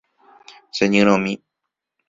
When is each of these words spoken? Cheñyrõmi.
Cheñyrõmi. 0.79 1.33